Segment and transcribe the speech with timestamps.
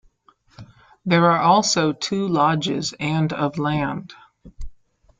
[1.05, 4.15] There are also two lodges, and of land.